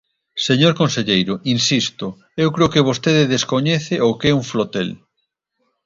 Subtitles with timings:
[0.47, 2.07] Señor conselleiro, insisto,
[2.43, 4.89] eu creo que vostede descoñece o que é un flotel.